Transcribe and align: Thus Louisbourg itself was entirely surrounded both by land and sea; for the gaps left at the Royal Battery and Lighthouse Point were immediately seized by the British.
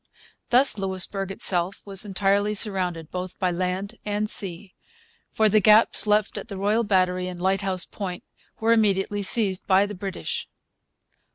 Thus 0.49 0.79
Louisbourg 0.79 1.29
itself 1.29 1.83
was 1.85 2.05
entirely 2.05 2.55
surrounded 2.55 3.11
both 3.11 3.37
by 3.37 3.51
land 3.51 3.99
and 4.03 4.27
sea; 4.27 4.73
for 5.29 5.47
the 5.47 5.59
gaps 5.59 6.07
left 6.07 6.39
at 6.39 6.47
the 6.47 6.57
Royal 6.57 6.83
Battery 6.83 7.27
and 7.27 7.39
Lighthouse 7.39 7.85
Point 7.85 8.23
were 8.59 8.73
immediately 8.73 9.21
seized 9.21 9.67
by 9.67 9.85
the 9.85 9.93
British. 9.93 10.47